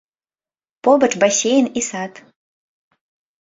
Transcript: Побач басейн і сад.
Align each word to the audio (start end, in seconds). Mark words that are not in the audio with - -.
Побач 0.87 1.09
басейн 1.25 1.65
і 1.83 1.85
сад. 1.89 2.13